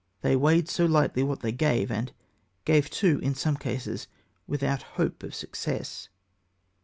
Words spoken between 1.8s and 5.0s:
and gave, too, in some cases without